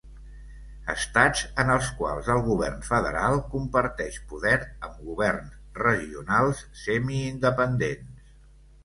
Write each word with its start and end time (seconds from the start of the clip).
Estats 0.91 1.41
en 1.63 1.67
els 1.73 1.89
quals 1.99 2.29
el 2.35 2.39
govern 2.47 2.79
federal 2.87 3.37
comparteix 3.51 4.17
poder 4.31 4.55
amb 4.87 5.05
governs 5.11 5.53
regionals 5.83 6.63
semiindependents. 6.87 8.27